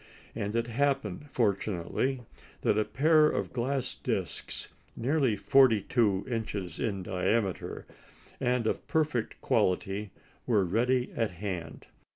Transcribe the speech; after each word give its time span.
And 0.33 0.55
it 0.55 0.65
happened, 0.65 1.27
fortunately, 1.31 2.21
that 2.61 2.75
a 2.75 2.83
pair 2.85 3.29
of 3.29 3.53
glass 3.53 3.93
discs, 3.93 4.67
nearly 4.97 5.37
42 5.37 6.25
inches 6.27 6.79
in 6.79 7.03
diameter, 7.03 7.85
and 8.39 8.65
of 8.65 8.87
perfect 8.87 9.39
quality, 9.41 10.09
were 10.47 10.65
ready 10.65 11.11
at 11.15 11.29
hand. 11.33 11.85